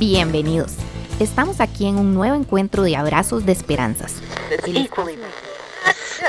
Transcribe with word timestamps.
Bienvenidos. 0.00 0.76
Estamos 1.18 1.60
aquí 1.60 1.86
en 1.86 1.96
un 1.96 2.14
nuevo 2.14 2.34
encuentro 2.34 2.84
de 2.84 2.96
abrazos 2.96 3.44
de 3.44 3.52
esperanzas. 3.52 4.14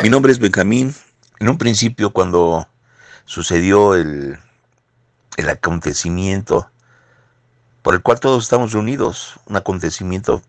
Mi 0.04 0.10
nombre 0.10 0.34
es 0.34 0.40
Benjamín. 0.40 0.94
En 1.40 1.48
un 1.48 1.58
principio, 1.58 2.12
cuando 2.12 2.68
sucedió 3.24 3.96
el, 3.96 4.38
el 5.38 5.50
acontecimiento 5.50 6.70
por 7.82 7.94
el 7.94 8.02
cual 8.02 8.20
todos 8.20 8.44
estamos 8.44 8.74
reunidos, 8.74 9.40
un 9.46 9.56
acontecimiento 9.56 10.42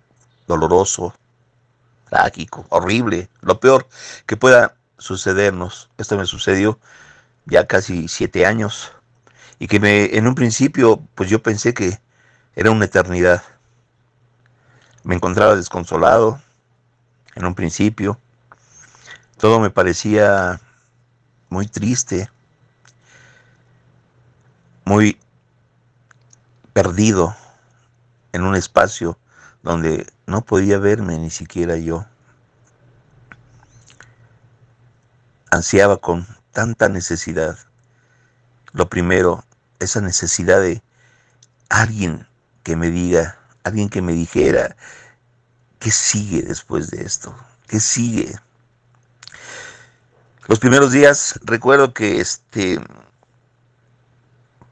doloroso, 0.48 1.14
trágico, 2.11 2.66
horrible, 2.70 3.29
lo 3.41 3.61
peor 3.61 3.86
que 4.27 4.36
pueda 4.36 4.75
sucedernos. 4.98 5.91
Esto 5.96 6.18
me 6.18 6.27
sucedió 6.27 6.80
ya 7.46 7.68
casi 7.68 8.09
siete 8.09 8.46
años 8.46 8.91
y 9.61 9.68
que 9.68 9.79
me, 9.79 10.16
en 10.16 10.27
un 10.27 10.34
principio, 10.34 11.00
pues 11.14 11.30
yo 11.30 11.41
pensé 11.41 11.73
que 11.73 12.00
era 12.55 12.71
una 12.71 12.85
eternidad. 12.85 13.43
Me 15.04 15.14
encontraba 15.14 15.57
desconsolado 15.57 16.40
en 17.35 17.45
un 17.45 17.54
principio. 17.54 18.18
Todo 19.39 19.59
me 19.59 19.71
parecía 19.71 20.61
muy 21.49 21.67
triste, 21.67 22.31
muy 24.85 25.18
perdido 26.73 27.35
en 28.32 28.43
un 28.43 28.54
espacio 28.54 29.18
donde 29.62 30.07
no 30.26 30.43
podía 30.43 30.79
verme 30.79 31.18
ni 31.18 31.31
siquiera 31.31 31.76
yo. 31.76 32.06
Ansiaba 35.50 35.98
con 35.98 36.27
tanta 36.53 36.89
necesidad. 36.89 37.59
Lo 38.73 38.89
primero, 38.89 39.45
esa 39.78 40.00
necesidad 40.00 40.61
de 40.61 40.83
alguien 41.69 42.27
que 42.62 42.77
me 42.77 42.91
diga, 42.91 43.39
alguien 43.64 43.89
que 43.89 44.02
me 44.02 44.12
dijera, 44.12 44.77
¿qué 45.78 45.91
sigue 45.91 46.42
después 46.42 46.91
de 46.91 47.03
esto? 47.03 47.34
¿Qué 47.67 47.81
sigue? 47.81 48.34
Los 50.47 50.59
primeros 50.59 50.92
días 50.92 51.39
recuerdo 51.45 51.95
que 51.95 52.20
este, 52.20 52.81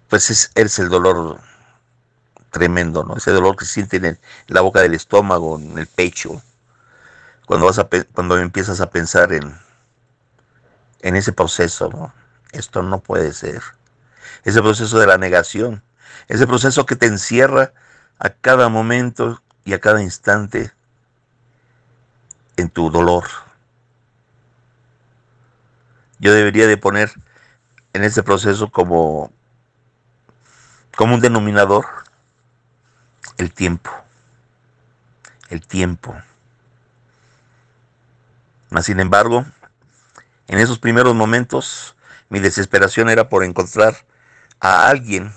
pues 0.08 0.50
es, 0.54 0.78
el 0.78 0.88
dolor 0.88 1.40
tremendo, 2.50 3.04
¿no? 3.04 3.16
Ese 3.16 3.30
dolor 3.30 3.56
que 3.56 3.64
siente 3.64 3.96
en, 3.96 4.18
la 4.48 4.60
boca 4.60 4.80
del 4.80 4.94
estómago, 4.94 5.58
en 5.58 5.78
el 5.78 5.86
pecho, 5.86 6.42
cuando, 7.46 7.66
vas 7.66 7.78
a, 7.78 7.88
cuando 8.12 8.36
empiezas 8.38 8.80
a 8.80 8.90
pensar 8.90 9.32
en, 9.32 9.56
en 11.02 11.16
ese 11.16 11.32
proceso, 11.32 11.88
¿no? 11.88 12.12
Esto 12.52 12.82
no 12.82 13.00
puede 13.00 13.32
ser. 13.32 13.62
Ese 14.44 14.60
proceso 14.60 14.98
de 14.98 15.06
la 15.06 15.18
negación, 15.18 15.82
ese 16.28 16.46
proceso 16.46 16.86
que 16.86 16.96
te 16.96 17.06
encierra 17.06 17.72
a 18.18 18.30
cada 18.30 18.68
momento 18.68 19.42
y 19.64 19.72
a 19.74 19.80
cada 19.80 20.02
instante 20.02 20.72
en 22.56 22.68
tu 22.70 22.90
dolor. 22.90 23.24
Yo 26.18 26.34
debería 26.34 26.66
de 26.66 26.76
poner 26.76 27.12
en 27.92 28.04
ese 28.04 28.22
proceso 28.22 28.70
como, 28.70 29.32
como 30.96 31.14
un 31.14 31.20
denominador 31.20 31.86
el 33.38 33.52
tiempo. 33.52 33.90
El 35.48 35.66
tiempo. 35.66 36.14
Mas, 38.68 38.86
sin 38.86 39.00
embargo, 39.00 39.44
en 40.46 40.58
esos 40.58 40.78
primeros 40.78 41.14
momentos, 41.14 41.96
mi 42.28 42.38
desesperación 42.38 43.08
era 43.08 43.28
por 43.28 43.42
encontrar 43.42 43.96
a 44.60 44.88
alguien 44.88 45.32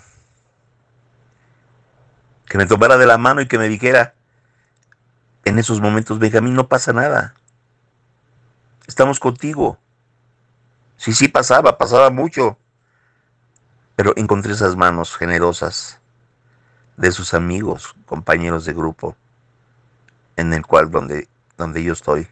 que 2.53 2.59
me 2.59 2.67
tomara 2.67 2.97
de 2.97 3.07
la 3.07 3.17
mano 3.17 3.41
y 3.41 3.47
que 3.47 3.57
me 3.57 3.67
dijera, 3.67 4.13
en 5.43 5.57
esos 5.57 5.81
momentos, 5.81 6.19
Benjamín, 6.19 6.53
no 6.53 6.67
pasa 6.67 6.93
nada. 6.93 7.33
Estamos 8.85 9.19
contigo. 9.19 9.79
Sí, 10.95 11.13
sí 11.13 11.29
pasaba, 11.29 11.79
pasaba 11.79 12.11
mucho. 12.11 12.59
Pero 13.95 14.13
encontré 14.17 14.53
esas 14.53 14.75
manos 14.75 15.17
generosas 15.17 15.99
de 16.95 17.11
sus 17.11 17.33
amigos, 17.33 17.95
compañeros 18.05 18.65
de 18.65 18.73
grupo, 18.73 19.17
en 20.35 20.53
el 20.53 20.63
cual 20.63 20.91
donde, 20.91 21.27
donde 21.57 21.83
yo 21.83 21.93
estoy. 21.93 22.27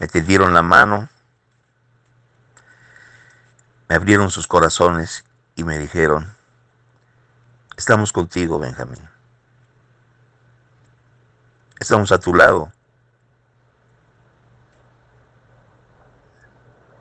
Me 0.00 0.08
tendieron 0.08 0.54
la 0.54 0.62
mano, 0.62 1.08
me 3.88 3.94
abrieron 3.94 4.28
sus 4.28 4.48
corazones 4.48 5.24
y 5.54 5.62
me 5.62 5.78
dijeron, 5.78 6.34
estamos 7.76 8.12
contigo, 8.12 8.58
Benjamín. 8.58 9.09
Estamos 11.80 12.12
a 12.12 12.18
tu 12.18 12.34
lado. 12.34 12.72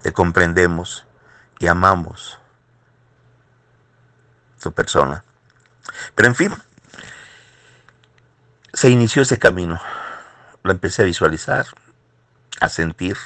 Te 0.02 0.14
comprendemos 0.14 1.06
y 1.60 1.68
amamos 1.68 2.40
tu 4.62 4.72
persona. 4.72 5.24
Pero 6.16 6.30
en 6.30 6.36
fin, 6.36 6.54
se 8.74 8.90
inició 8.90 9.22
ese 9.22 9.38
camino. 9.38 9.82
Lo 10.64 10.72
empecé 10.72 11.02
a 11.02 11.06
visualizar, 11.06 11.66
a 12.62 12.70
sentir. 12.70 13.18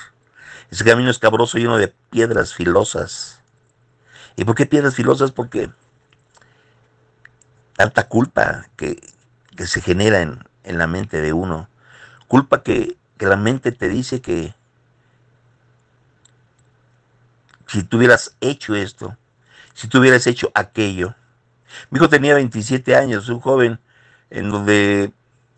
Ese 0.71 0.83
camino 0.83 1.11
escabroso 1.11 1.59
lleno 1.59 1.77
de 1.77 1.89
piedras 2.09 2.55
filosas. 2.55 3.41
¿Y 4.35 4.45
por 4.45 4.55
qué 4.55 4.65
piedras 4.65 4.95
filosas? 4.95 5.31
Porque 5.31 5.69
tanta 7.75 8.07
culpa 8.07 8.67
que, 8.75 9.13
se 9.67 9.81
genera 9.81 10.21
en, 10.21 10.47
en, 10.63 10.77
la 10.77 10.87
mente 10.87 11.21
de 11.21 11.33
uno. 11.33 11.69
Culpa 12.27 12.63
que, 12.63 12.97
que 13.17 13.25
la 13.25 13.37
mente 13.37 13.71
te 13.71 13.89
dice 13.89 14.21
que 14.21 14.53
si 17.67 17.83
tú 17.83 17.97
hubieras 17.97 18.35
hecho 18.41 18.75
esto, 18.75 19.17
si 19.73 19.87
tú 19.87 19.99
hubieras 19.99 20.27
hecho 20.27 20.51
aquello, 20.53 21.15
mi 21.89 21.97
hijo 21.97 22.09
tenía 22.09 22.35
27 22.35 22.95
años, 22.95 23.29
un 23.29 23.39
joven 23.39 23.79
en 24.29 24.49
donde 24.49 25.11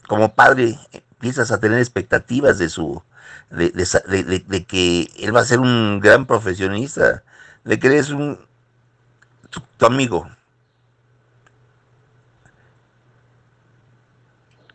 como 0.08 0.34
padre 0.34 0.78
empiezas 0.92 1.52
a 1.52 1.60
tener 1.60 1.80
expectativas 1.80 2.58
de 2.58 2.70
su 2.70 3.02
de, 3.50 4.66
que 4.68 5.10
él 5.18 5.36
va 5.36 5.42
a 5.42 5.46
ser 5.46 5.60
un 5.60 6.00
gran 6.00 6.26
profesionista, 6.26 7.24
de 7.64 7.80
que 7.80 7.88
eres 7.88 8.10
un 8.10 8.40
tu, 9.50 9.86
amigo. 9.86 10.30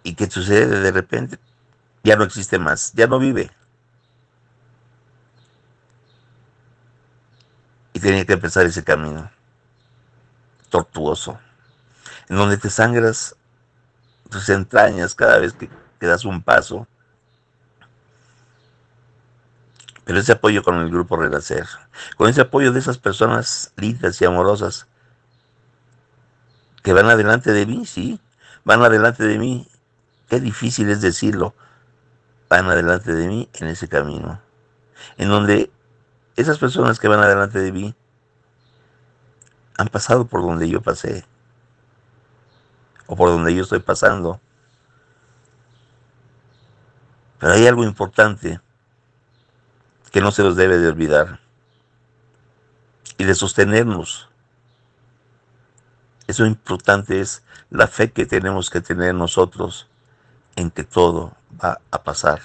¿Y 0.03 0.15
qué 0.15 0.31
sucede 0.31 0.81
de 0.81 0.93
repente? 0.93 1.39
Ya 2.03 2.17
no 2.17 2.25
existe 2.25 2.59
más, 2.59 2.93
ya 2.95 3.07
no 3.07 3.19
vive. 3.19 3.51
Y 7.93 8.01
tenía 8.01 8.25
que 8.25 8.33
empezar 8.33 8.65
ese 8.65 8.83
camino 8.83 9.31
tortuoso, 10.71 11.39
en 12.29 12.37
donde 12.37 12.57
te 12.57 12.71
sangras 12.71 13.37
tus 14.31 14.49
entrañas 14.49 15.15
cada 15.15 15.39
vez 15.39 15.53
que, 15.53 15.69
das 16.07 16.25
un 16.25 16.43
paso. 16.43 16.87
Pero 20.05 20.19
ese 20.19 20.33
apoyo 20.33 20.63
con 20.63 20.77
el 20.77 20.91
grupo 20.91 21.17
Renacer, 21.17 21.67
con 22.17 22.31
ese 22.31 22.41
apoyo 22.41 22.73
de 22.73 22.79
esas 22.79 22.97
personas 22.97 23.73
lindas 23.77 24.21
y 24.21 24.25
amorosas 24.25 24.87
que 26.83 26.95
van 26.95 27.11
adelante 27.11 27.53
de 27.53 27.67
mí, 27.67 27.85
sí, 27.85 28.19
van 28.65 28.83
adelante 28.83 29.25
de 29.25 29.39
mí. 29.39 29.70
Qué 30.31 30.39
difícil 30.39 30.89
es 30.91 31.01
decirlo. 31.01 31.57
Van 32.49 32.67
adelante 32.67 33.13
de 33.13 33.27
mí 33.27 33.51
en 33.55 33.67
ese 33.67 33.89
camino. 33.89 34.41
En 35.19 35.29
donde 35.29 35.73
esas 36.37 36.59
personas 36.59 37.01
que 37.01 37.09
van 37.09 37.19
adelante 37.19 37.59
de 37.59 37.73
mí 37.73 37.97
han 39.77 39.89
pasado 39.89 40.27
por 40.27 40.43
donde 40.43 40.69
yo 40.69 40.81
pasé 40.81 41.25
o 43.07 43.17
por 43.17 43.31
donde 43.31 43.53
yo 43.53 43.65
estoy 43.65 43.81
pasando. 43.81 44.41
Pero 47.41 47.55
hay 47.55 47.67
algo 47.67 47.83
importante 47.83 48.61
que 50.13 50.21
no 50.21 50.31
se 50.31 50.45
nos 50.45 50.55
debe 50.55 50.79
de 50.79 50.87
olvidar 50.87 51.41
y 53.19 53.25
de 53.25 53.35
sostenernos. 53.35 54.29
Eso 56.29 56.47
importante 56.47 57.21
es 57.21 57.43
la 57.69 57.89
fe 57.89 58.13
que 58.13 58.27
tenemos 58.27 58.71
que 58.71 58.81
tener 58.81 59.13
nosotros 59.13 59.90
en 60.61 60.71
que 60.71 60.85
todo 60.85 61.37
va 61.63 61.81
a 61.91 62.03
pasar. 62.03 62.41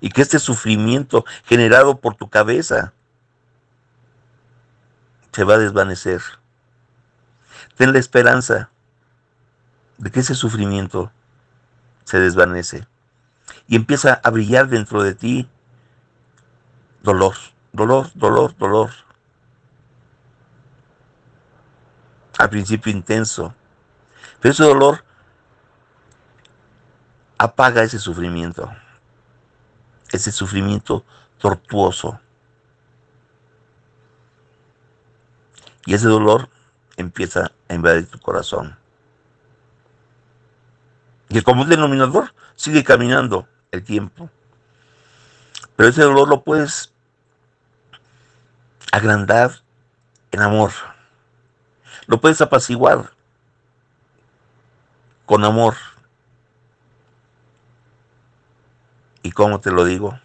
Y 0.00 0.10
que 0.10 0.22
este 0.22 0.38
sufrimiento 0.38 1.24
generado 1.44 2.00
por 2.00 2.14
tu 2.14 2.28
cabeza 2.28 2.92
se 5.32 5.44
va 5.44 5.54
a 5.54 5.58
desvanecer. 5.58 6.22
Ten 7.76 7.92
la 7.92 7.98
esperanza 7.98 8.70
de 9.98 10.10
que 10.10 10.20
ese 10.20 10.34
sufrimiento 10.34 11.12
se 12.04 12.18
desvanece 12.18 12.86
y 13.68 13.76
empieza 13.76 14.20
a 14.24 14.30
brillar 14.30 14.68
dentro 14.68 15.02
de 15.02 15.14
ti 15.14 15.48
dolor, 17.02 17.34
dolor, 17.72 18.10
dolor, 18.14 18.56
dolor. 18.56 18.90
Al 22.38 22.48
principio 22.48 22.90
intenso, 22.90 23.54
pero 24.40 24.52
ese 24.52 24.64
dolor 24.64 25.04
apaga 27.40 27.82
ese 27.82 27.98
sufrimiento, 27.98 28.70
ese 30.10 30.30
sufrimiento 30.30 31.06
tortuoso. 31.38 32.20
Y 35.86 35.94
ese 35.94 36.06
dolor 36.06 36.50
empieza 36.98 37.50
a 37.66 37.74
invadir 37.74 38.06
tu 38.10 38.18
corazón. 38.18 38.76
Y 41.30 41.38
el 41.38 41.42
común 41.42 41.70
denominador 41.70 42.34
sigue 42.56 42.84
caminando 42.84 43.48
el 43.70 43.84
tiempo. 43.84 44.28
Pero 45.76 45.88
ese 45.88 46.02
dolor 46.02 46.28
lo 46.28 46.44
puedes 46.44 46.92
agrandar 48.92 49.62
en 50.30 50.42
amor. 50.42 50.72
Lo 52.06 52.20
puedes 52.20 52.42
apaciguar 52.42 53.10
con 55.24 55.42
amor. 55.42 55.76
¿Y 59.22 59.32
cómo 59.32 59.60
te 59.60 59.70
lo 59.70 59.84
digo? 59.84 60.18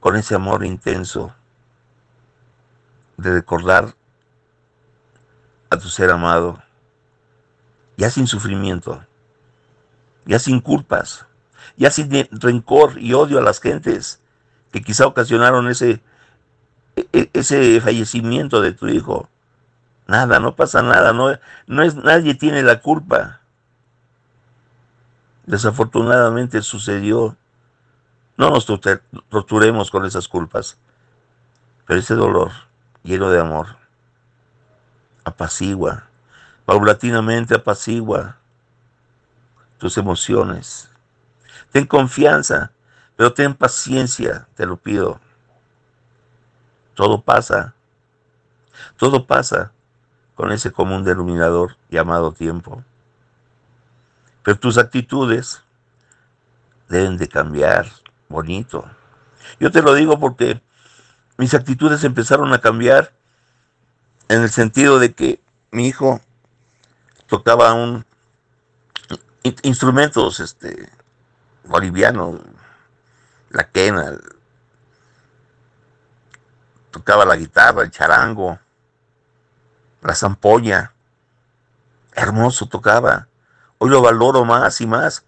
Con 0.00 0.16
ese 0.16 0.34
amor 0.34 0.64
intenso 0.64 1.34
de 3.16 3.32
recordar 3.32 3.94
a 5.70 5.78
tu 5.78 5.88
ser 5.88 6.10
amado, 6.10 6.62
ya 7.96 8.10
sin 8.10 8.26
sufrimiento, 8.26 9.04
ya 10.26 10.38
sin 10.38 10.60
culpas, 10.60 11.26
ya 11.76 11.90
sin 11.90 12.10
rencor 12.30 12.98
y 12.98 13.14
odio 13.14 13.38
a 13.38 13.42
las 13.42 13.60
gentes 13.60 14.20
que 14.72 14.82
quizá 14.82 15.06
ocasionaron 15.06 15.68
ese, 15.68 16.02
e, 16.96 17.08
e, 17.12 17.30
ese 17.32 17.80
fallecimiento 17.80 18.60
de 18.60 18.72
tu 18.72 18.88
hijo. 18.88 19.28
Nada, 20.06 20.40
no 20.40 20.56
pasa 20.56 20.82
nada, 20.82 21.12
no, 21.12 21.38
no 21.66 21.82
es, 21.82 21.94
nadie 21.94 22.34
tiene 22.34 22.62
la 22.62 22.80
culpa. 22.80 23.40
Desafortunadamente 25.46 26.62
sucedió. 26.62 27.36
No 28.42 28.50
nos 28.50 28.66
torturemos 28.66 29.88
con 29.88 30.04
esas 30.04 30.26
culpas, 30.26 30.76
pero 31.86 32.00
ese 32.00 32.16
dolor 32.16 32.50
lleno 33.04 33.30
de 33.30 33.38
amor 33.38 33.76
apacigua, 35.22 36.08
paulatinamente 36.64 37.54
apacigua 37.54 38.38
tus 39.78 39.96
emociones. 39.96 40.90
Ten 41.70 41.86
confianza, 41.86 42.72
pero 43.14 43.32
ten 43.32 43.54
paciencia, 43.54 44.48
te 44.56 44.66
lo 44.66 44.76
pido. 44.76 45.20
Todo 46.94 47.22
pasa, 47.22 47.76
todo 48.96 49.24
pasa 49.24 49.70
con 50.34 50.50
ese 50.50 50.72
común 50.72 51.04
denominador 51.04 51.76
llamado 51.90 52.32
tiempo. 52.32 52.82
Pero 54.42 54.58
tus 54.58 54.78
actitudes 54.78 55.62
deben 56.88 57.16
de 57.16 57.28
cambiar, 57.28 58.01
bonito. 58.32 58.90
Yo 59.60 59.70
te 59.70 59.82
lo 59.82 59.94
digo 59.94 60.18
porque 60.18 60.60
mis 61.36 61.54
actitudes 61.54 62.02
empezaron 62.04 62.52
a 62.52 62.60
cambiar 62.60 63.12
en 64.28 64.42
el 64.42 64.50
sentido 64.50 64.98
de 64.98 65.12
que 65.12 65.40
mi 65.70 65.86
hijo 65.86 66.20
tocaba 67.26 67.74
un 67.74 68.04
instrumentos 69.62 70.40
este 70.40 70.88
bolivianos, 71.64 72.40
la 73.50 73.64
quena, 73.64 74.18
tocaba 76.90 77.24
la 77.24 77.36
guitarra, 77.36 77.82
el 77.82 77.90
charango, 77.90 78.58
la 80.02 80.14
zampolla, 80.14 80.92
hermoso 82.12 82.66
tocaba. 82.66 83.28
Hoy 83.78 83.90
lo 83.90 84.00
valoro 84.00 84.44
más 84.44 84.80
y 84.80 84.86
más, 84.86 85.24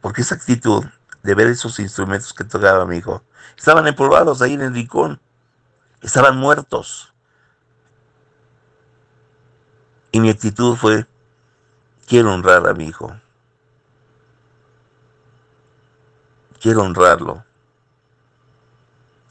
porque 0.00 0.22
esa 0.22 0.34
actitud 0.34 0.84
de 1.28 1.34
ver 1.34 1.48
esos 1.48 1.78
instrumentos 1.78 2.32
que 2.32 2.42
tocaba 2.42 2.86
mi 2.86 2.96
hijo, 2.96 3.22
estaban 3.54 3.86
empolvados 3.86 4.40
ahí 4.40 4.54
en 4.54 4.62
el 4.62 4.72
rincón, 4.72 5.20
estaban 6.00 6.38
muertos. 6.38 7.12
Y 10.10 10.20
mi 10.20 10.30
actitud 10.30 10.74
fue, 10.74 11.06
quiero 12.06 12.32
honrar 12.32 12.66
a 12.66 12.72
mi 12.72 12.86
hijo. 12.86 13.14
Quiero 16.62 16.80
honrarlo. 16.80 17.44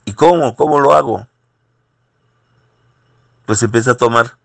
¿Y 0.06 0.14
cómo? 0.14 0.56
¿Cómo 0.56 0.80
lo 0.80 0.94
hago? 0.94 1.28
Pues 3.48 3.64
empecé 3.64 3.90
a 3.90 3.98
tomar 3.98 4.38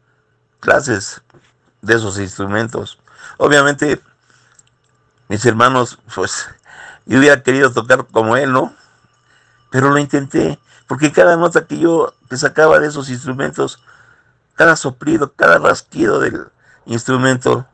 clases 0.59 1.21
de 1.83 1.97
esos 1.97 2.19
instrumentos. 2.19 2.99
Obviamente, 3.37 4.01
mis 5.29 5.45
hermanos, 5.45 5.99
pues 6.15 6.49
yo 7.07 7.19
hubiera 7.19 7.43
querido 7.43 7.73
tocar 7.73 8.07
como 8.07 8.37
él, 8.37 8.53
¿no? 8.53 8.75
Pero 9.71 9.91
lo 9.91 9.99
intenté, 9.99 10.59
porque 10.87 11.13
cada 11.13 11.37
nota 11.37 11.67
que 11.67 11.79
yo 11.79 12.15
que 12.29 12.37
sacaba 12.37 12.79
de 12.79 12.89
esos 12.89 13.11
instrumentos 13.11 13.83
cada 14.55 14.77
soplido, 14.77 15.33
cada 15.33 15.59
rasquido 15.59 16.21
del 16.21 16.49
instrumento, 16.85 17.67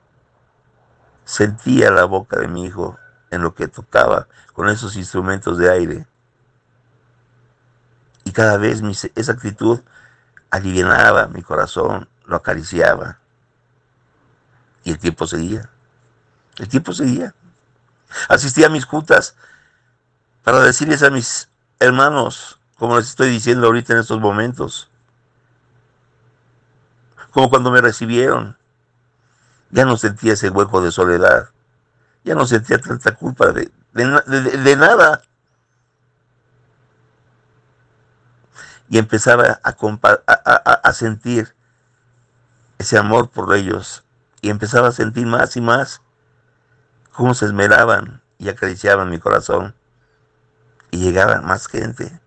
sentía 1.24 1.90
la 1.90 2.04
boca 2.04 2.38
de 2.38 2.48
mi 2.48 2.64
hijo 2.64 2.98
en 3.30 3.42
lo 3.42 3.54
que 3.54 3.68
tocaba 3.68 4.28
con 4.52 4.68
esos 4.68 4.96
instrumentos 4.96 5.58
de 5.58 5.70
aire. 5.70 6.06
Y 8.24 8.32
cada 8.32 8.56
vez 8.56 8.82
esa 9.14 9.32
actitud 9.32 9.80
alivianaba 10.50 11.26
mi 11.28 11.42
corazón, 11.42 12.08
lo 12.24 12.36
acariciaba. 12.36 13.18
Y 14.84 14.92
el 14.92 14.98
tiempo 14.98 15.26
seguía. 15.26 15.68
El 16.58 16.68
tiempo 16.68 16.92
seguía. 16.92 17.34
Asistía 18.28 18.66
a 18.66 18.70
mis 18.70 18.84
juntas 18.84 19.36
para 20.44 20.60
decirles 20.60 21.02
a 21.02 21.10
mis 21.10 21.48
hermanos, 21.78 22.58
como 22.78 22.96
les 22.96 23.08
estoy 23.08 23.28
diciendo 23.28 23.66
ahorita 23.66 23.92
en 23.92 24.00
estos 24.00 24.20
momentos, 24.20 24.90
como 27.30 27.50
cuando 27.50 27.70
me 27.70 27.80
recibieron. 27.80 28.56
Ya 29.70 29.84
no 29.84 29.98
sentía 29.98 30.32
ese 30.32 30.48
hueco 30.48 30.80
de 30.80 30.90
soledad, 30.90 31.50
ya 32.24 32.34
no 32.34 32.46
sentía 32.46 32.78
tanta 32.78 33.14
culpa 33.14 33.52
de, 33.52 33.70
nada. 34.76 35.22
Y 38.88 38.96
empezaba 38.96 39.60
a 39.62 40.92
sentir 40.94 41.54
ese 42.78 42.96
amor 42.96 43.28
por 43.28 43.54
ellos. 43.54 44.04
Y 44.40 44.48
empezaba 44.48 44.88
a 44.88 44.92
sentir 44.92 45.26
más 45.26 45.56
y 45.56 45.60
más 45.60 46.00
cómo 47.18 47.34
se 47.34 47.46
esmeraban 47.46 48.22
y 48.38 48.48
acariciaban 48.48 49.10
mi 49.10 49.18
corazón. 49.18 49.74
Y 50.92 50.98
llegaba 50.98 51.40
más 51.40 51.66
gente. 51.66 52.20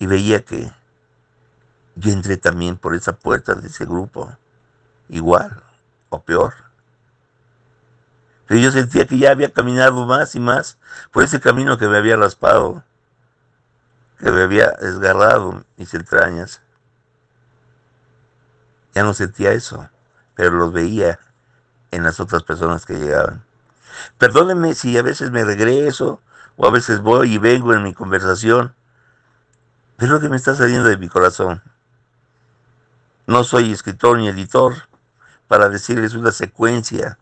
Y 0.00 0.06
veía 0.06 0.44
que 0.44 0.72
yo 1.94 2.10
entré 2.10 2.36
también 2.36 2.76
por 2.76 2.96
esa 2.96 3.12
puerta 3.12 3.54
de 3.54 3.68
ese 3.68 3.84
grupo, 3.84 4.36
igual 5.08 5.62
o 6.08 6.20
peor. 6.22 6.54
Pero 8.48 8.60
yo 8.60 8.72
sentía 8.72 9.06
que 9.06 9.16
ya 9.16 9.30
había 9.30 9.52
caminado 9.52 10.04
más 10.06 10.34
y 10.34 10.40
más 10.40 10.76
por 11.12 11.22
ese 11.22 11.38
camino 11.38 11.78
que 11.78 11.86
me 11.86 11.96
había 11.96 12.16
raspado, 12.16 12.82
que 14.18 14.32
me 14.32 14.42
había 14.42 14.72
desgarrado 14.72 15.62
mis 15.76 15.94
entrañas. 15.94 16.60
Ya 18.92 19.04
no 19.04 19.14
sentía 19.14 19.52
eso, 19.52 19.88
pero 20.34 20.50
los 20.50 20.72
veía 20.72 21.20
en 21.92 22.02
las 22.02 22.18
otras 22.18 22.42
personas 22.42 22.84
que 22.84 22.94
llegaban. 22.94 23.48
Perdónenme 24.18 24.74
si 24.74 24.96
a 24.98 25.02
veces 25.02 25.30
me 25.30 25.44
regreso 25.44 26.20
o 26.56 26.66
a 26.66 26.70
veces 26.70 27.00
voy 27.00 27.34
y 27.34 27.38
vengo 27.38 27.72
en 27.74 27.82
mi 27.82 27.94
conversación, 27.94 28.74
pero 29.96 30.14
lo 30.14 30.20
que 30.20 30.28
me 30.28 30.36
está 30.36 30.54
saliendo 30.54 30.88
de 30.88 30.96
mi 30.96 31.08
corazón. 31.08 31.62
No 33.26 33.44
soy 33.44 33.72
escritor 33.72 34.18
ni 34.18 34.28
editor 34.28 34.74
para 35.46 35.68
decirles 35.68 36.14
una 36.14 36.32
secuencia. 36.32 37.18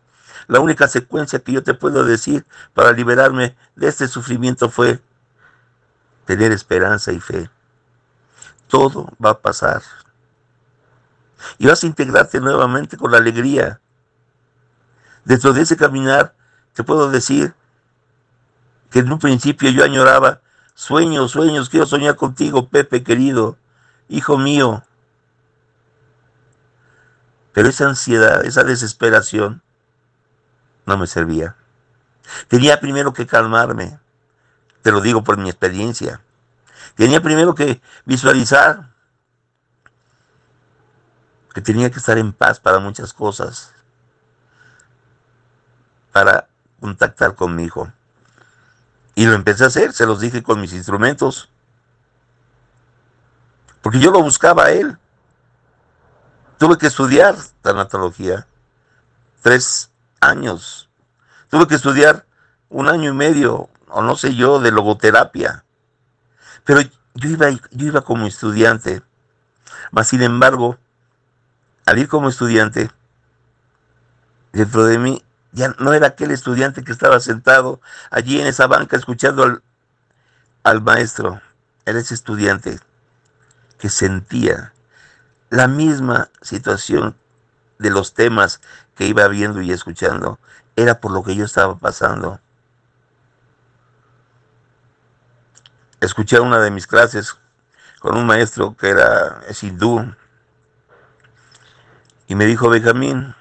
La 0.47 0.61
única 0.61 0.89
secuencia 0.89 1.41
que 1.41 1.53
yo 1.53 1.63
te 1.63 1.75
puedo 1.75 2.05
decir 2.05 2.47
para 2.75 2.93
liberarme 2.93 3.57
de 3.77 3.89
este 3.89 4.09
sufrimiento 4.09 4.71
fue 4.71 5.03
tener 6.25 6.53
esperanza 6.53 7.13
y 7.13 7.21
fe. 7.21 7.51
Todo 8.67 9.13
va 9.25 9.31
a 9.31 9.39
pasar. 9.41 9.83
Y 11.59 11.67
vas 11.67 11.83
a 11.83 11.87
integrarte 11.87 12.41
nuevamente 12.41 12.97
con 12.97 13.11
la 13.11 13.19
alegría. 13.19 13.81
Dentro 15.25 15.53
de 15.53 15.63
ese 15.63 15.77
caminar 15.77 16.35
te 16.79 16.85
puedo 16.85 17.11
decir 17.11 17.57
que 18.93 19.01
en 19.01 19.11
un 19.11 19.19
principio 19.19 19.69
yo 19.71 19.83
añoraba 19.83 20.43
sueños, 20.77 21.33
sueños, 21.33 21.71
quiero 21.71 21.87
soñar 21.87 22.15
contigo, 22.15 22.69
Pepe 22.69 23.03
querido, 23.03 23.59
hijo 24.09 24.39
mío, 24.39 24.85
pero 27.53 27.69
esa 27.69 27.89
ansiedad, 27.89 28.45
esa 28.45 28.63
desesperación, 28.63 29.61
no 30.87 30.97
me 30.97 31.09
servía. 31.09 31.57
Tenía 32.47 32.79
primero 32.79 33.13
que 33.13 33.27
calmarme, 33.27 33.99
te 34.83 34.93
lo 34.93 35.01
digo 35.01 35.25
por 35.25 35.37
mi 35.37 35.49
experiencia. 35.49 36.23
Tenía 36.95 37.21
primero 37.21 37.57
que 37.57 37.83
visualizar 38.05 38.95
que 41.53 41.61
tenía 41.61 41.91
que 41.91 41.99
estar 41.99 42.19
en 42.19 42.33
paz 42.33 42.61
para 42.61 42.79
muchas 42.79 43.13
cosas, 43.13 43.75
para 46.13 46.49
contactar 46.81 47.35
con 47.35 47.55
mi 47.55 47.65
hijo. 47.65 47.93
Y 49.15 49.27
lo 49.27 49.35
empecé 49.35 49.65
a 49.65 49.69
hacer, 49.69 49.93
se 49.93 50.07
los 50.07 50.21
dije 50.21 50.43
con 50.43 50.61
mis 50.61 50.73
instrumentos. 50.73 51.51
Porque 53.83 53.99
yo 53.99 54.11
lo 54.11 54.23
buscaba 54.23 54.67
a 54.67 54.71
él. 54.71 54.97
Tuve 56.59 56.79
que 56.79 56.87
estudiar 56.87 57.37
tanatología. 57.63 58.47
Tres 59.43 59.91
años. 60.21 60.89
Tuve 61.49 61.67
que 61.67 61.75
estudiar 61.75 62.27
un 62.69 62.89
año 62.89 63.11
y 63.11 63.15
medio, 63.15 63.71
o 63.89 64.03
no 64.03 64.17
sé 64.17 64.35
yo, 64.35 64.61
de 64.61 64.71
logoterapia. 64.71 65.65
Pero 66.65 66.83
yo 67.15 67.29
iba, 67.29 67.51
yo 67.51 67.87
iba 67.87 68.03
como 68.03 68.27
estudiante. 68.27 69.03
Mas, 69.91 70.09
sin 70.09 70.23
embargo, 70.23 70.79
al 71.87 71.99
ir 71.99 72.09
como 72.09 72.29
estudiante, 72.29 72.91
dentro 74.53 74.85
de 74.85 74.99
mí 74.99 75.25
ya 75.53 75.75
no 75.79 75.93
era 75.95 76.09
aquel 76.09 76.31
estudiante 76.31 76.85
que 76.85 76.93
estaba 76.93 77.21
sentado 77.21 77.81
allí 78.11 78.41
en 78.41 78.47
esa 78.47 78.67
banca 78.67 78.97
escuchando 78.97 79.43
al, 79.43 79.63
al 80.63 80.83
maestro. 80.83 81.41
Era 81.85 81.99
ese 81.99 82.15
estudiante 82.15 82.79
que 83.79 83.89
sentía 83.89 84.73
la 85.51 85.69
misma 85.69 86.29
situación 86.43 87.17
de 87.79 87.91
los 87.91 88.13
temas 88.13 88.61
que 88.95 89.07
iba 89.07 89.27
viendo 89.29 89.63
y 89.63 89.73
escuchando. 89.73 90.39
Era 90.77 91.01
por 91.01 91.13
lo 91.13 91.23
que 91.23 91.35
yo 91.35 91.45
estaba 91.45 91.77
pasando. 91.77 92.41
Escuché 96.01 96.39
una 96.41 96.61
de 96.61 96.71
mis 96.71 96.87
clases 96.87 97.37
con 98.01 98.17
un 98.17 98.27
maestro 98.27 98.77
que 98.77 98.91
era 98.91 99.41
hindú 99.61 100.15
y 102.29 102.35
me 102.35 102.45
dijo, 102.45 102.69
Benjamín, 102.69 103.35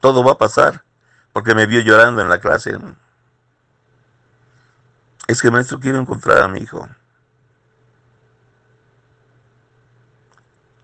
todo 0.00 0.24
va 0.24 0.32
a 0.32 0.38
pasar, 0.38 0.84
porque 1.32 1.54
me 1.54 1.66
vio 1.66 1.80
llorando 1.80 2.22
en 2.22 2.28
la 2.28 2.40
clase. 2.40 2.76
Es 5.26 5.42
que 5.42 5.50
maestro 5.50 5.80
quiero 5.80 5.98
encontrar 5.98 6.42
a 6.42 6.48
mi 6.48 6.60
hijo. 6.60 6.88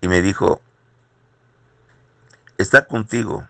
Y 0.01 0.07
me 0.07 0.21
dijo, 0.21 0.61
está 2.57 2.85
contigo. 2.85 3.47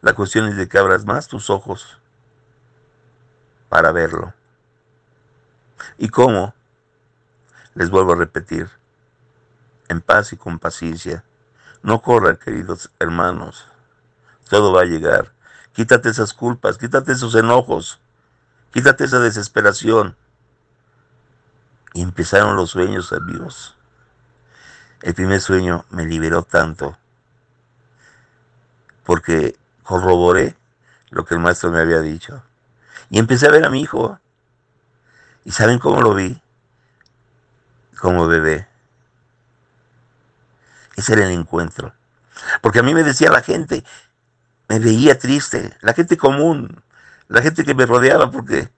La 0.00 0.14
cuestión 0.14 0.46
es 0.48 0.56
de 0.56 0.68
que 0.68 0.78
abras 0.78 1.04
más 1.04 1.28
tus 1.28 1.50
ojos 1.50 2.00
para 3.68 3.92
verlo. 3.92 4.32
¿Y 5.98 6.08
cómo? 6.08 6.54
Les 7.74 7.90
vuelvo 7.90 8.14
a 8.14 8.16
repetir, 8.16 8.70
en 9.88 10.00
paz 10.00 10.32
y 10.32 10.36
con 10.38 10.58
paciencia. 10.58 11.24
No 11.82 12.00
corran, 12.00 12.36
queridos 12.36 12.90
hermanos. 12.98 13.68
Todo 14.48 14.72
va 14.72 14.82
a 14.82 14.86
llegar. 14.86 15.32
Quítate 15.72 16.08
esas 16.08 16.32
culpas, 16.32 16.78
quítate 16.78 17.12
esos 17.12 17.34
enojos, 17.34 18.00
quítate 18.72 19.04
esa 19.04 19.18
desesperación. 19.20 20.16
Y 21.92 22.02
empezaron 22.02 22.56
los 22.56 22.70
sueños, 22.70 23.12
amigos. 23.12 23.76
El 25.02 25.14
primer 25.14 25.40
sueño 25.40 25.84
me 25.90 26.04
liberó 26.04 26.42
tanto 26.42 26.96
porque 29.06 29.56
corroboré 29.82 30.56
lo 31.10 31.24
que 31.24 31.34
el 31.34 31.40
maestro 31.40 31.70
me 31.70 31.80
había 31.80 32.00
dicho. 32.00 32.42
Y 33.08 33.18
empecé 33.18 33.46
a 33.46 33.52
ver 33.52 33.64
a 33.64 33.70
mi 33.70 33.80
hijo. 33.80 34.20
¿Y 35.44 35.52
saben 35.52 35.78
cómo 35.78 36.02
lo 36.02 36.12
vi? 36.12 36.42
Como 37.98 38.26
bebé. 38.26 38.68
Ese 40.96 41.12
era 41.12 41.26
el 41.26 41.30
encuentro. 41.30 41.94
Porque 42.60 42.80
a 42.80 42.82
mí 42.82 42.94
me 42.94 43.04
decía 43.04 43.30
la 43.30 43.42
gente, 43.42 43.84
me 44.68 44.78
veía 44.78 45.18
triste, 45.18 45.76
la 45.80 45.94
gente 45.94 46.16
común, 46.16 46.82
la 47.28 47.42
gente 47.42 47.64
que 47.64 47.74
me 47.74 47.86
rodeaba, 47.86 48.30
porque 48.30 48.70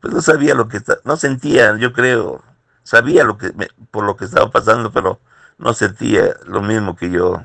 pues 0.00 0.14
no 0.14 0.22
sabía 0.22 0.54
lo 0.54 0.68
que, 0.68 0.80
no 1.04 1.16
sentía, 1.16 1.76
yo 1.76 1.92
creo, 1.92 2.42
sabía 2.82 3.24
lo 3.24 3.36
que 3.38 3.52
por 3.90 4.04
lo 4.04 4.16
que 4.16 4.24
estaba 4.24 4.50
pasando, 4.50 4.92
pero 4.92 5.20
no 5.58 5.74
sentía 5.74 6.36
lo 6.46 6.62
mismo 6.62 6.96
que 6.96 7.10
yo. 7.10 7.42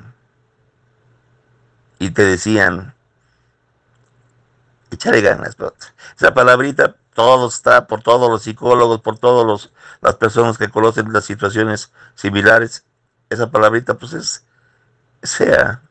Y 1.98 2.10
te 2.10 2.24
decían, 2.24 2.94
échale 4.90 5.20
ganas, 5.20 5.56
esa 6.16 6.34
palabrita, 6.34 6.96
todo 7.14 7.48
está 7.48 7.86
por 7.86 8.02
todos 8.02 8.30
los 8.30 8.42
psicólogos, 8.42 9.00
por 9.00 9.18
todas 9.18 9.70
las 10.02 10.14
personas 10.16 10.58
que 10.58 10.68
conocen 10.68 11.12
las 11.12 11.24
situaciones 11.24 11.92
similares, 12.14 12.84
esa 13.30 13.50
palabrita 13.50 13.94
pues 13.94 14.12
es, 14.12 14.44
fea, 15.22 15.82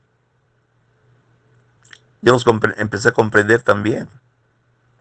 yo 2.25 2.33
los 2.33 2.43
empecé 2.77 3.09
a 3.09 3.11
comprender 3.11 3.61
también, 3.61 4.09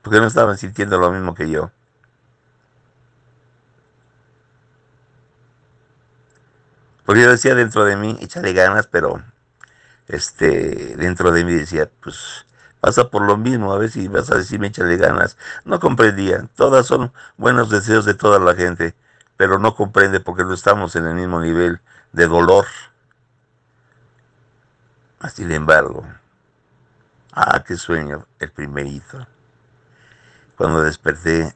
porque 0.02 0.21
no 0.21 0.26
estaban 0.26 0.59
sintiendo 0.59 0.99
lo 0.99 1.11
mismo 1.11 1.35
que 1.35 1.49
yo. 1.49 1.73
Porque 7.07 7.23
yo 7.23 7.31
decía 7.31 7.54
dentro 7.54 7.87
de 7.87 7.97
mí, 7.97 8.19
échale 8.21 8.52
ganas, 8.52 8.87
pero 8.88 9.23
este, 10.07 10.97
dentro 10.97 11.31
de 11.31 11.47
mí 11.47 11.54
decía, 11.54 11.90
pues 12.02 12.45
pasa 12.81 13.09
por 13.09 13.23
lo 13.23 13.38
mismo, 13.38 13.73
a 13.73 13.78
ver 13.78 13.90
si 13.90 14.07
vas 14.07 14.31
a 14.31 14.37
decirme 14.37 14.66
échale 14.66 14.99
ganas. 14.99 15.38
No 15.64 15.81
comprendía, 15.81 16.47
todas 16.57 16.87
son 16.87 17.11
buenos 17.38 17.71
deseos 17.71 18.04
de 18.04 18.12
toda 18.12 18.38
la 18.38 18.54
gente, 18.54 18.95
pero 19.38 19.59
no 19.59 19.75
comprende 19.75 20.21
porque 20.21 20.45
no 20.45 20.52
estamos 20.52 20.95
en 20.95 21.07
el 21.07 21.14
mismo 21.14 21.40
nivel 21.40 21.81
de 22.12 22.26
dolor. 22.26 22.66
Sin 25.33 25.50
embargo, 25.52 26.07
Ah, 27.36 27.64
qué 27.66 27.76
sueño, 27.76 28.28
el 28.38 28.52
primerito. 28.52 29.26
Cuando 30.56 30.82
desperté, 30.82 31.52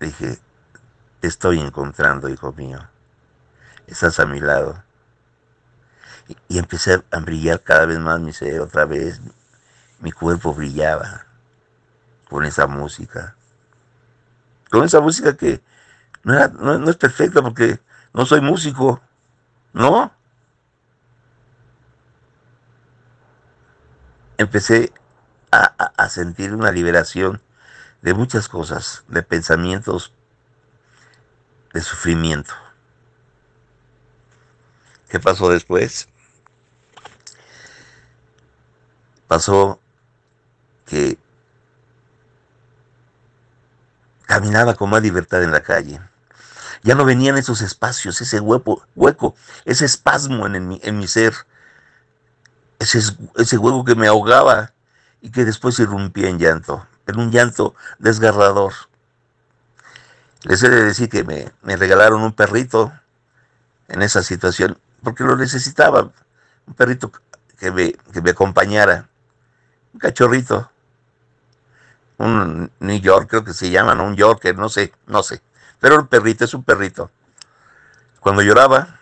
dije, 0.00 0.40
te 1.20 1.28
estoy 1.28 1.60
encontrando, 1.60 2.28
hijo 2.28 2.52
mío. 2.52 2.80
Estás 3.86 4.18
a 4.18 4.26
mi 4.26 4.40
lado. 4.40 4.82
Y, 6.48 6.58
empecé 6.58 7.04
a 7.12 7.20
brillar 7.20 7.62
cada 7.62 7.86
vez 7.86 8.00
más 8.00 8.18
mi 8.18 8.32
ser, 8.32 8.60
otra 8.60 8.84
vez. 8.84 9.20
Mi 10.00 10.10
cuerpo 10.10 10.52
brillaba 10.52 11.24
con 12.28 12.44
esa 12.44 12.66
música. 12.66 13.36
Con 14.72 14.82
esa 14.82 15.00
música 15.00 15.36
que 15.36 15.62
no, 16.24 16.48
no 16.48 16.90
es 16.90 16.96
perfecta 16.96 17.42
porque 17.42 17.78
no 18.12 18.26
soy 18.26 18.40
músico, 18.40 19.00
¿no? 19.72 20.12
Empecé 24.36 24.92
sentir 26.12 26.54
una 26.54 26.70
liberación 26.70 27.42
de 28.02 28.14
muchas 28.14 28.48
cosas, 28.48 29.04
de 29.08 29.22
pensamientos, 29.22 30.12
de 31.72 31.80
sufrimiento. 31.80 32.52
¿Qué 35.08 35.18
pasó 35.18 35.48
después? 35.48 36.08
Pasó 39.26 39.80
que 40.86 41.18
caminaba 44.26 44.74
con 44.74 44.90
más 44.90 45.02
libertad 45.02 45.42
en 45.42 45.52
la 45.52 45.62
calle. 45.62 46.00
Ya 46.82 46.94
no 46.94 47.04
venían 47.04 47.38
esos 47.38 47.62
espacios, 47.62 48.20
ese 48.20 48.40
hueco, 48.40 48.86
hueco 48.94 49.34
ese 49.64 49.84
espasmo 49.84 50.46
en, 50.46 50.68
mi, 50.68 50.80
en 50.82 50.98
mi 50.98 51.06
ser, 51.06 51.34
ese, 52.78 53.00
ese 53.36 53.56
hueco 53.56 53.84
que 53.84 53.94
me 53.94 54.08
ahogaba 54.08 54.72
y 55.22 55.30
que 55.30 55.44
después 55.44 55.78
irrumpía 55.78 56.28
en 56.28 56.38
llanto, 56.38 56.86
en 57.06 57.18
un 57.18 57.30
llanto 57.30 57.74
desgarrador. 57.98 58.72
Les 60.42 60.62
he 60.62 60.68
de 60.68 60.84
decir 60.84 61.08
que 61.08 61.22
me, 61.22 61.52
regalaron 61.76 62.22
un 62.22 62.32
perrito 62.32 62.92
en 63.88 64.02
esa 64.02 64.22
situación, 64.22 64.78
porque 65.02 65.22
lo 65.22 65.36
necesitaba, 65.36 66.10
un 66.66 66.74
perrito 66.74 67.12
que 67.58 67.70
me, 67.70 67.92
que 68.12 68.20
me 68.20 68.30
acompañara, 68.30 69.08
un 69.94 70.00
cachorrito, 70.00 70.70
un 72.18 72.70
New 72.80 73.00
York 73.00 73.28
creo 73.30 73.44
que 73.44 73.54
se 73.54 73.70
llama, 73.70 73.94
¿no? 73.94 74.04
un 74.04 74.16
Yorker, 74.16 74.56
no 74.56 74.68
sé, 74.68 74.92
no 75.06 75.22
sé, 75.22 75.40
pero 75.78 76.00
el 76.00 76.08
perrito 76.08 76.44
es 76.44 76.54
un 76.54 76.64
perrito. 76.64 77.10
Cuando 78.18 78.42
lloraba, 78.42 79.00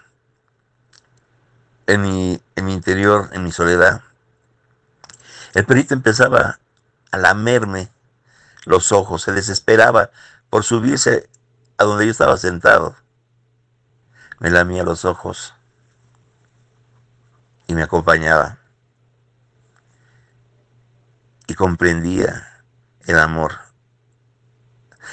en 1.87 2.03
mi, 2.03 2.41
en 2.57 2.65
mi 2.65 2.75
interior, 2.75 3.31
en 3.33 3.43
mi 3.43 3.53
soledad, 3.53 4.03
el 5.55 5.67
perrito 5.67 5.95
empezaba 5.95 6.61
a 7.11 7.19
lamerme 7.19 7.91
los 8.65 8.93
ojos, 8.93 9.23
se 9.23 9.33
desesperaba 9.33 10.11
por 10.49 10.65
subirse 10.65 11.29
a 11.79 11.85
donde 11.85 12.07
yo 12.07 12.13
estaba 12.13 12.37
sentado. 12.37 12.97
Me 14.39 14.51
lamía 14.51 14.85
los 14.85 15.05
ojos 15.05 15.55
y 17.67 17.75
me 17.75 17.83
acompañaba. 17.83 18.59
Y 21.47 21.55
comprendía 21.55 22.65
el 23.07 23.19
amor 23.19 23.71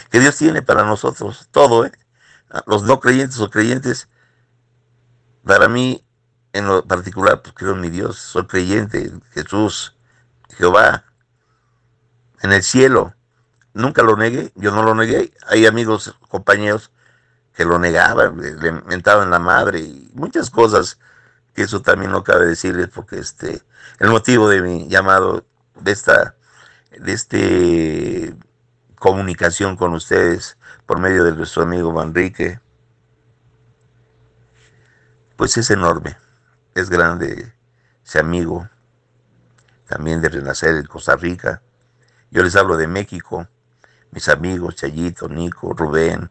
que 0.10 0.20
Dios 0.20 0.38
tiene 0.38 0.62
para 0.62 0.84
nosotros, 0.84 1.48
todo, 1.52 1.86
¿eh? 1.86 1.92
los 2.66 2.84
no 2.84 3.00
creyentes 3.00 3.40
o 3.40 3.50
creyentes, 3.50 4.08
para 5.44 5.68
mí 5.68 6.06
en 6.54 6.68
lo 6.68 6.86
particular, 6.86 7.42
pues 7.42 7.54
creo 7.56 7.74
en 7.74 7.82
mi 7.82 7.90
Dios, 7.90 8.18
soy 8.18 8.46
creyente, 8.48 9.12
Jesús, 9.32 9.97
Jehová 10.58 11.06
en 12.42 12.52
el 12.52 12.64
cielo. 12.64 13.14
Nunca 13.74 14.02
lo 14.02 14.18
negué, 14.18 14.52
yo 14.56 14.72
no 14.72 14.84
lo 14.84 14.96
negué. 14.96 15.32
Hay 15.48 15.66
amigos, 15.66 16.18
compañeros 16.30 16.92
que 17.54 17.66
lo 17.66 17.80
negaban, 17.80 18.38
le 18.38 18.72
mentaban 18.72 19.30
la 19.30 19.40
madre 19.40 19.80
y 19.80 20.12
muchas 20.14 20.50
cosas 20.50 21.00
que 21.56 21.64
eso 21.64 21.82
también 21.82 22.12
no 22.12 22.24
cabe 22.24 22.46
decirles 22.46 22.88
porque 22.94 23.18
este 23.18 23.64
el 23.98 24.10
motivo 24.10 24.48
de 24.48 24.62
mi 24.62 24.88
llamado 24.88 25.44
de 25.80 25.92
esta 25.92 26.36
de 26.92 27.14
este 27.14 28.36
comunicación 29.00 29.76
con 29.76 29.94
ustedes 29.94 30.56
por 30.86 31.00
medio 31.00 31.24
de 31.24 31.32
nuestro 31.32 31.64
amigo 31.64 31.92
Manrique 31.92 32.60
pues 35.36 35.58
es 35.58 35.72
enorme 35.72 36.16
es 36.76 36.92
grande 36.92 37.52
ese 38.06 38.20
amigo 38.20 38.70
también 39.88 40.22
de 40.22 40.30
renacer 40.30 40.76
en 40.76 40.86
Costa 40.86 41.16
Rica 41.16 41.62
yo 42.30 42.44
les 42.44 42.56
hablo 42.56 42.78
de 42.78 42.88
México 42.88 43.48
mis 44.12 44.30
amigos 44.30 44.76
Chayito 44.76 45.28
Nico 45.28 45.74
Rubén 45.74 46.30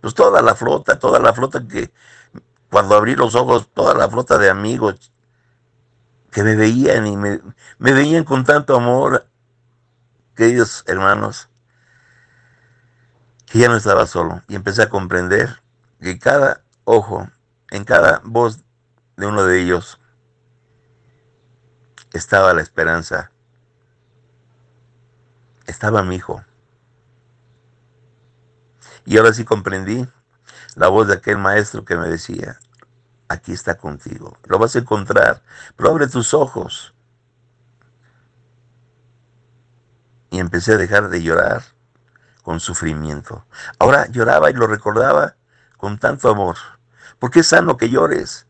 pues 0.00 0.14
toda 0.14 0.42
la 0.42 0.54
flota 0.54 0.98
toda 0.98 1.18
la 1.18 1.32
flota 1.32 1.66
que 1.66 1.92
cuando 2.70 2.94
abrí 2.94 3.16
los 3.16 3.34
ojos, 3.34 3.68
toda 3.74 3.94
la 3.94 4.08
flota 4.08 4.38
de 4.38 4.48
amigos 4.48 5.12
que 6.30 6.44
me 6.44 6.54
veían 6.54 7.06
y 7.06 7.16
me, 7.16 7.40
veían 7.78 8.24
con 8.24 8.44
tanto 8.44 8.76
amor, 8.76 9.26
queridos 10.36 10.84
hermanos, 10.86 11.48
que 13.46 13.58
ya 13.58 13.68
no 13.68 13.76
estaba 13.76 14.06
solo. 14.06 14.42
Y 14.46 14.54
empecé 14.54 14.82
a 14.82 14.88
comprender 14.88 15.60
que 16.00 16.18
cada 16.20 16.62
ojo, 16.84 17.28
en 17.72 17.84
cada 17.84 18.20
voz 18.24 18.60
de 19.16 19.26
uno 19.26 19.44
de 19.44 19.60
ellos, 19.60 19.99
estaba 22.12 22.54
la 22.54 22.62
esperanza. 22.62 23.30
Estaba 25.66 26.02
mi 26.02 26.16
hijo. 26.16 26.44
Y 29.04 29.18
ahora 29.18 29.32
sí 29.32 29.44
comprendí 29.44 30.06
la 30.74 30.88
voz 30.88 31.08
de 31.08 31.14
aquel 31.14 31.38
maestro 31.38 31.84
que 31.84 31.96
me 31.96 32.08
decía, 32.08 32.58
aquí 33.28 33.52
está 33.52 33.76
contigo, 33.76 34.36
lo 34.44 34.58
vas 34.58 34.76
a 34.76 34.80
encontrar, 34.80 35.42
pero 35.76 35.90
abre 35.90 36.08
tus 36.08 36.34
ojos. 36.34 36.94
Y 40.30 40.38
empecé 40.38 40.74
a 40.74 40.76
dejar 40.76 41.08
de 41.08 41.22
llorar 41.22 41.62
con 42.42 42.60
sufrimiento. 42.60 43.44
Ahora 43.78 44.06
lloraba 44.08 44.50
y 44.50 44.54
lo 44.54 44.66
recordaba 44.66 45.36
con 45.76 45.98
tanto 45.98 46.30
amor, 46.30 46.56
porque 47.18 47.40
es 47.40 47.48
sano 47.48 47.76
que 47.76 47.88
llores, 47.88 48.46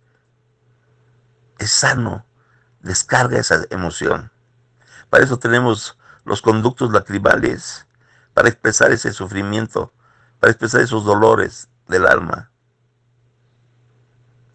es 1.58 1.70
sano, 1.70 2.24
descarga 2.80 3.38
esa 3.38 3.64
emoción. 3.70 4.30
Para 5.08 5.24
eso 5.24 5.38
tenemos 5.38 5.98
los 6.24 6.42
conductos 6.42 6.92
lacrimales, 6.92 7.86
para 8.34 8.48
expresar 8.48 8.90
ese 8.92 9.12
sufrimiento, 9.12 9.92
para 10.38 10.50
expresar 10.52 10.80
esos 10.80 11.04
dolores, 11.04 11.68
del 11.90 12.06
alma. 12.06 12.50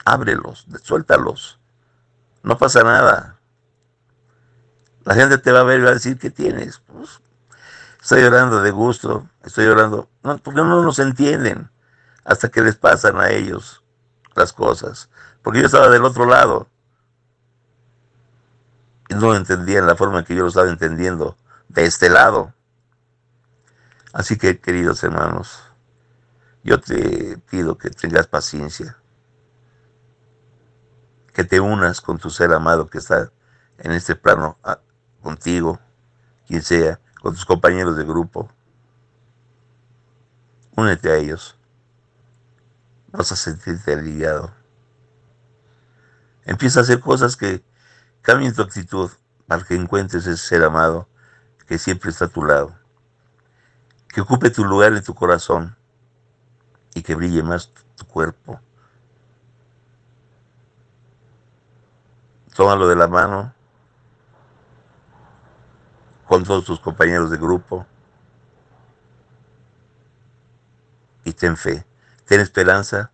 Ábrelos, 0.05 0.65
suéltalos. 0.81 1.59
No 2.41 2.57
pasa 2.57 2.83
nada. 2.83 3.37
La 5.03 5.13
gente 5.13 5.37
te 5.37 5.51
va 5.51 5.59
a 5.59 5.63
ver 5.63 5.81
y 5.81 5.83
va 5.83 5.89
a 5.91 5.95
decir, 5.95 6.17
¿qué 6.17 6.31
tienes? 6.31 6.79
Pues, 6.79 7.21
estoy 8.01 8.21
llorando 8.21 8.61
de 8.61 8.71
gusto, 8.71 9.27
estoy 9.43 9.65
llorando. 9.65 10.09
Porque 10.21 10.61
no 10.61 10.81
nos 10.81 10.97
entienden 10.99 11.69
hasta 12.23 12.49
que 12.49 12.61
les 12.61 12.75
pasan 12.75 13.19
a 13.19 13.29
ellos 13.29 13.83
las 14.33 14.53
cosas. 14.53 15.09
Porque 15.43 15.59
yo 15.59 15.67
estaba 15.67 15.89
del 15.89 16.05
otro 16.05 16.25
lado. 16.25 16.67
No 19.09 19.35
entendían 19.35 19.85
la 19.85 19.95
forma 19.95 20.19
en 20.19 20.25
que 20.25 20.35
yo 20.35 20.43
lo 20.43 20.49
estaba 20.49 20.69
entendiendo 20.69 21.37
de 21.69 21.85
este 21.85 22.09
lado. 22.09 22.53
Así 24.13 24.37
que, 24.37 24.59
queridos 24.59 25.03
hermanos, 25.03 25.61
yo 26.63 26.79
te 26.79 27.37
pido 27.49 27.77
que 27.77 27.89
tengas 27.89 28.27
paciencia, 28.27 28.97
que 31.33 31.43
te 31.43 31.59
unas 31.59 32.01
con 32.01 32.17
tu 32.17 32.29
ser 32.29 32.53
amado 32.53 32.87
que 32.87 32.97
está 32.97 33.31
en 33.77 33.91
este 33.91 34.15
plano 34.15 34.57
ah, 34.63 34.79
contigo, 35.21 35.79
quien 36.47 36.61
sea, 36.61 36.99
con 37.21 37.33
tus 37.33 37.45
compañeros 37.45 37.97
de 37.97 38.03
grupo. 38.03 38.49
Únete 40.75 41.11
a 41.11 41.17
ellos. 41.17 41.57
Vas 43.11 43.31
a 43.31 43.35
sentirte 43.35 43.93
aliviado. 43.93 44.53
Empieza 46.45 46.79
a 46.79 46.83
hacer 46.83 46.99
cosas 46.99 47.35
que 47.35 47.63
cambien 48.25 48.55
tu 48.55 48.63
actitud 48.63 49.11
para 49.47 49.63
que 49.63 49.75
encuentres 49.75 50.25
ese 50.25 50.43
ser 50.43 50.63
amado 50.63 51.07
que 51.67 51.77
siempre 51.77 52.09
está 52.09 52.25
a 52.25 52.27
tu 52.27 52.43
lado. 52.43 52.75
Que 54.09 54.21
ocupe 54.21 54.49
tu 54.49 54.65
lugar 54.65 54.93
en 54.93 55.03
tu 55.03 55.13
corazón 55.13 55.75
y 56.95 57.03
que 57.03 57.13
brille 57.13 57.43
más 57.43 57.71
tu 57.95 58.05
cuerpo. 58.07 58.59
Tómalo 62.55 62.87
de 62.87 62.95
la 62.95 63.07
mano 63.07 63.53
con 66.25 66.43
todos 66.43 66.65
tus 66.65 66.79
compañeros 66.79 67.29
de 67.29 67.37
grupo 67.37 67.85
y 71.23 71.33
ten 71.33 71.55
fe, 71.57 71.85
ten 72.25 72.39
esperanza 72.39 73.11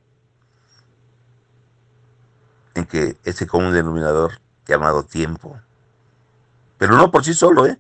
en 2.76 2.86
que 2.86 3.18
ese 3.24 3.48
común 3.48 3.74
denominador 3.74 4.41
llamado 4.66 5.04
tiempo, 5.04 5.60
pero 6.78 6.96
no 6.96 7.12
por 7.12 7.24
sí 7.24 7.34
solo, 7.34 7.66
¿eh? 7.66 7.80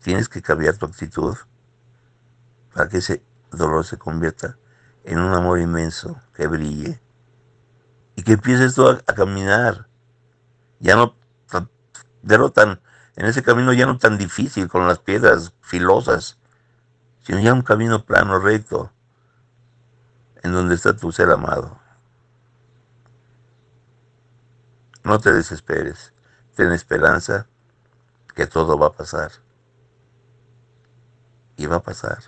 Tienes 0.00 0.28
que 0.28 0.42
cambiar 0.42 0.76
tu 0.76 0.86
actitud 0.86 1.36
para 2.72 2.88
que 2.88 2.98
ese 2.98 3.24
dolor 3.50 3.84
se 3.84 3.98
convierta 3.98 4.58
en 5.04 5.18
un 5.18 5.32
amor 5.32 5.60
inmenso 5.60 6.20
que 6.34 6.46
brille 6.46 7.00
y 8.16 8.22
que 8.22 8.32
empieces 8.32 8.74
tú 8.74 8.88
a, 8.88 8.98
caminar, 8.98 9.88
ya 10.78 10.96
no 10.96 11.16
tan, 12.52 12.80
en 13.16 13.26
ese 13.26 13.42
camino 13.42 13.72
ya 13.72 13.86
no 13.86 13.98
tan 13.98 14.18
difícil 14.18 14.68
con 14.68 14.86
las 14.86 14.98
piedras 14.98 15.52
filosas, 15.60 16.38
sino 17.22 17.40
ya 17.40 17.52
un 17.52 17.62
camino 17.62 18.04
plano, 18.04 18.38
recto, 18.38 18.92
en 20.42 20.52
donde 20.52 20.74
está 20.74 20.94
tu 20.96 21.10
ser 21.10 21.30
amado. 21.30 21.78
No 25.04 25.18
te 25.18 25.32
desesperes, 25.32 26.14
ten 26.56 26.72
esperanza 26.72 27.46
que 28.34 28.46
todo 28.46 28.78
va 28.78 28.86
a 28.86 28.92
pasar. 28.92 29.32
Y 31.56 31.66
va 31.66 31.76
a 31.76 31.82
pasar. 31.82 32.18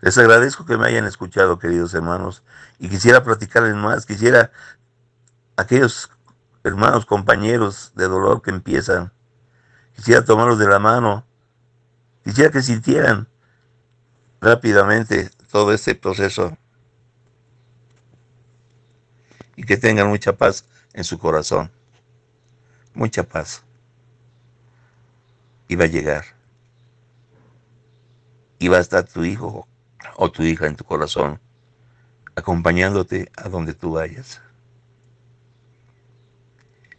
Les 0.00 0.18
agradezco 0.18 0.66
que 0.66 0.76
me 0.76 0.88
hayan 0.88 1.06
escuchado, 1.06 1.60
queridos 1.60 1.94
hermanos, 1.94 2.42
y 2.80 2.88
quisiera 2.88 3.22
platicarles 3.22 3.76
más, 3.76 4.04
quisiera 4.04 4.50
aquellos 5.56 6.10
hermanos, 6.64 7.06
compañeros 7.06 7.92
de 7.94 8.08
dolor 8.08 8.42
que 8.42 8.50
empiezan, 8.50 9.12
quisiera 9.94 10.24
tomarlos 10.24 10.58
de 10.58 10.66
la 10.66 10.80
mano, 10.80 11.24
quisiera 12.24 12.50
que 12.50 12.62
sintieran 12.62 13.28
rápidamente 14.40 15.30
todo 15.52 15.72
este 15.72 15.94
proceso 15.94 16.58
y 19.56 19.64
que 19.64 19.76
tengan 19.76 20.08
mucha 20.08 20.36
paz 20.36 20.66
en 20.92 21.04
su 21.04 21.18
corazón, 21.18 21.70
mucha 22.94 23.22
paz. 23.22 23.64
Y 25.68 25.76
va 25.76 25.84
a 25.84 25.88
llegar. 25.88 26.24
Y 28.58 28.68
va 28.68 28.78
a 28.78 28.80
estar 28.80 29.04
tu 29.04 29.24
hijo 29.24 29.66
o 30.16 30.30
tu 30.30 30.42
hija 30.42 30.66
en 30.66 30.76
tu 30.76 30.84
corazón, 30.84 31.40
acompañándote 32.36 33.30
a 33.36 33.48
donde 33.48 33.74
tú 33.74 33.92
vayas. 33.92 34.40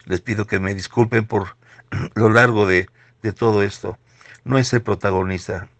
Les 0.04 0.20
pido 0.20 0.46
que 0.46 0.58
me 0.58 0.74
disculpen 0.74 1.26
por 1.26 1.56
lo 2.14 2.28
largo 2.30 2.66
de, 2.66 2.88
todo 3.38 3.62
esto. 3.62 3.98
No 4.44 4.58
es 4.58 4.70
el 4.74 4.82
protagonista 4.82 5.70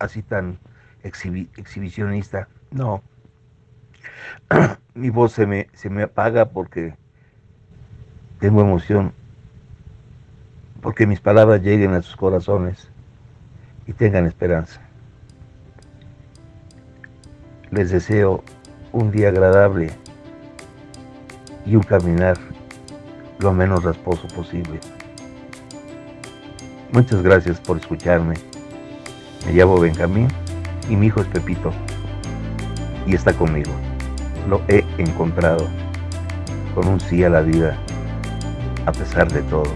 así 0.00 0.22
tan 0.22 0.58
exhibicionista, 1.04 2.48
no. 2.72 3.04
Mi 4.94 5.10
voz 5.10 5.32
se 5.32 5.46
me, 5.46 5.68
se 5.74 5.90
me 5.90 6.02
apaga 6.02 6.46
porque 6.50 6.94
tengo 8.40 8.60
emoción, 8.60 9.12
porque 10.80 11.06
mis 11.06 11.20
palabras 11.20 11.62
lleguen 11.62 11.92
a 11.94 12.02
sus 12.02 12.16
corazones 12.16 12.88
y 13.86 13.92
tengan 13.92 14.26
esperanza. 14.26 14.80
Les 17.70 17.90
deseo 17.90 18.42
un 18.92 19.10
día 19.10 19.28
agradable 19.28 19.90
y 21.66 21.76
un 21.76 21.82
caminar 21.82 22.38
lo 23.38 23.52
menos 23.52 23.84
rasposo 23.84 24.26
posible. 24.28 24.80
Muchas 26.92 27.22
gracias 27.22 27.60
por 27.60 27.76
escucharme. 27.76 28.34
Me 29.46 29.52
llamo 29.52 29.78
Benjamín 29.78 30.28
y 30.88 30.96
mi 30.96 31.06
hijo 31.06 31.20
es 31.20 31.26
Pepito. 31.26 31.72
Y 33.06 33.14
está 33.14 33.32
conmigo. 33.32 33.70
Lo 34.48 34.62
he 34.68 34.82
encontrado 34.96 35.68
con 36.74 36.88
un 36.88 36.98
sí 37.00 37.22
a 37.22 37.28
la 37.28 37.42
vida 37.42 37.78
a 38.86 38.92
pesar 38.92 39.30
de 39.30 39.42
todo. 39.42 39.70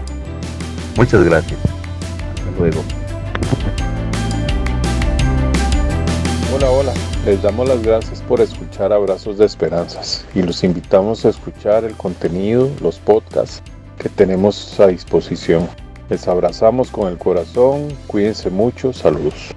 Muchas 0.97 1.23
gracias. 1.23 1.59
Hasta 1.63 2.51
luego. 2.57 2.81
Hola, 6.55 6.71
hola. 6.71 6.93
Les 7.23 7.41
damos 7.43 7.69
las 7.69 7.83
gracias 7.83 8.21
por 8.23 8.41
escuchar 8.41 8.91
Abrazos 8.91 9.37
de 9.37 9.45
Esperanzas 9.45 10.25
y 10.33 10.41
los 10.41 10.63
invitamos 10.63 11.23
a 11.25 11.29
escuchar 11.29 11.83
el 11.83 11.93
contenido, 11.93 12.69
los 12.81 12.97
podcasts 12.97 13.61
que 13.99 14.09
tenemos 14.09 14.79
a 14.79 14.87
disposición. 14.87 15.69
Les 16.09 16.27
abrazamos 16.27 16.89
con 16.89 17.09
el 17.09 17.19
corazón, 17.19 17.89
cuídense 18.07 18.49
mucho, 18.49 18.91
saludos. 18.91 19.53